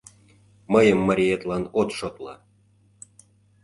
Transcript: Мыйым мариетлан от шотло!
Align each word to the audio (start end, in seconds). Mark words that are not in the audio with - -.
Мыйым 0.73 0.99
мариетлан 1.07 1.63
от 1.79 1.89
шотло! 1.97 2.33